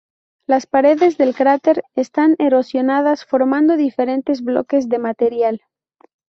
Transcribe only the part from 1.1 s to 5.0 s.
del cráter están erosionadas, formando diferentes bloques de